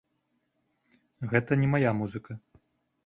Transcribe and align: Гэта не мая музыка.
Гэта 1.33 1.51
не 1.65 1.69
мая 1.75 1.91
музыка. 2.01 2.31